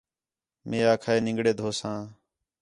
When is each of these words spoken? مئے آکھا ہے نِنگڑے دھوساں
مئے 0.67 0.79
آکھا 0.93 1.09
ہے 1.13 1.19
نِنگڑے 1.25 1.51
دھوساں 1.59 1.99